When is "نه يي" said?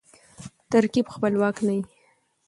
1.67-1.81